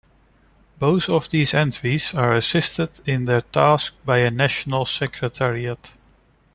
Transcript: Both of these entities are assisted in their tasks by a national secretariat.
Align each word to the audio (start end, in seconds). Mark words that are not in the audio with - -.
Both 0.79 1.09
of 1.09 1.29
these 1.29 1.53
entities 1.53 2.15
are 2.15 2.33
assisted 2.33 2.89
in 3.07 3.25
their 3.25 3.41
tasks 3.41 3.95
by 4.03 4.17
a 4.21 4.31
national 4.31 4.85
secretariat. 4.87 5.91